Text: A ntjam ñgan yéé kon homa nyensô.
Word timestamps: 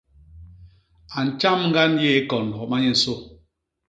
A 1.17 1.19
ntjam 1.27 1.59
ñgan 1.69 1.93
yéé 2.03 2.19
kon 2.29 2.47
homa 2.59 2.77
nyensô. 2.81 3.13